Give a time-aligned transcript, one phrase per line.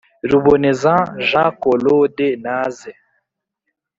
[0.29, 0.93] ruboneza
[1.29, 2.91] ja colode naze